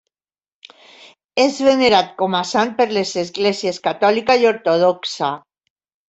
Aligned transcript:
És 1.43 1.59
venerat 1.67 2.09
com 2.21 2.37
a 2.39 2.41
sant 2.53 2.71
per 2.81 2.87
les 2.97 3.11
esglésies 3.25 3.81
catòlica 3.89 4.37
i 4.45 4.49
ortodoxa. 4.57 5.29